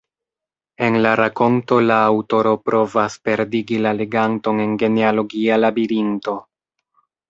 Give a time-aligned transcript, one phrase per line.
[0.87, 6.41] En la rakonto la aŭtoro provas perdigi la leganton en genealogia labirinto.